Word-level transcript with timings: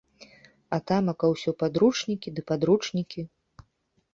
А 0.77 0.77
тамака 0.91 1.29
ўсё 1.33 1.53
падручнікі 1.61 2.29
ды 2.39 2.45
падручнікі. 2.53 3.21